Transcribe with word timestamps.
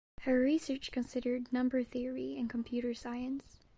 Her 0.21 0.39
research 0.39 0.91
considered 0.91 1.53
number 1.53 1.83
theory 1.83 2.35
and 2.35 2.49
computer 2.49 2.95
science. 2.95 3.59